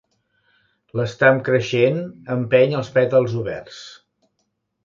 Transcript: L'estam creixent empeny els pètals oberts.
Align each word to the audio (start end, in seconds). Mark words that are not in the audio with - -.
L'estam 0.99 1.37
creixent 1.49 2.01
empeny 2.39 2.75
els 2.81 2.93
pètals 2.97 3.37
oberts. 3.43 3.79